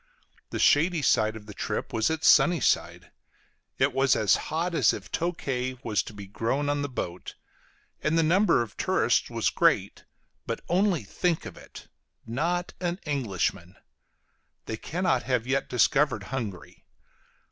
[0.49, 3.11] The shady side of the trip was its sunny side;
[3.77, 7.35] it was as hot as if Tokay was to be grown on the boat:
[8.01, 10.05] and the number of tourists was great,
[10.47, 11.87] but only think of it
[12.25, 13.75] not an Englishman!
[14.65, 16.83] They cannot yet have discovered Hungary.